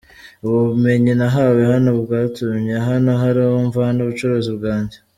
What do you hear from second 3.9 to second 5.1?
ubucuruzi bwanjye.